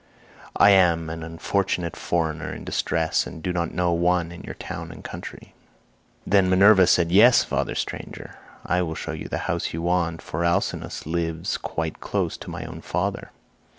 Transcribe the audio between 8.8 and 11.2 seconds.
will show you the house you want, for Alcinous